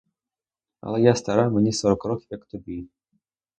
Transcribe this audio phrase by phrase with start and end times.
[0.81, 2.87] Але я стара, мені сорок років, як тобі.